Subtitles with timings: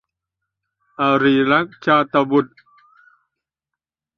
[0.99, 2.59] อริรัก- ชาตบุษย์